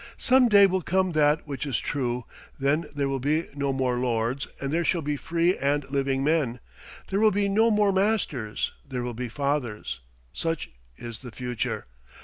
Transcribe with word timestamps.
Some 0.17 0.49
day 0.49 0.65
will 0.65 0.81
come 0.81 1.11
that 1.11 1.45
which 1.45 1.63
is 1.63 1.77
true. 1.77 2.25
Then 2.57 2.85
there 2.95 3.07
will 3.07 3.19
be 3.19 3.45
no 3.53 3.71
more 3.71 3.99
lords, 3.99 4.47
and 4.59 4.73
there 4.73 4.83
shall 4.83 5.03
be 5.03 5.15
free 5.15 5.55
and 5.55 5.87
living 5.91 6.23
men. 6.23 6.59
There 7.09 7.19
will 7.19 7.29
be 7.29 7.47
no 7.47 7.69
more 7.69 7.91
masters; 7.91 8.71
there 8.83 9.03
will 9.03 9.13
be 9.13 9.29
fathers. 9.29 9.99
Such 10.33 10.71
is 10.97 11.19
the 11.19 11.29
future. 11.29 11.85